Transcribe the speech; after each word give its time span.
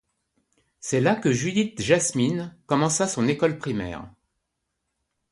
C'est 0.79 0.99
là 0.99 1.15
que 1.15 1.31
Judith 1.31 1.79
Jasmin 1.79 2.51
commença 2.65 3.07
son 3.07 3.27
école 3.27 3.59
primaire. 3.59 4.11